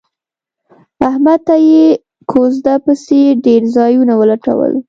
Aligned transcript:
احمد 1.07 1.39
ته 1.47 1.55
یې 1.69 1.83
کوزده 2.31 2.75
پسې 2.85 3.21
ډېر 3.45 3.61
ځایونه 3.75 4.13
ولټول 4.21 4.71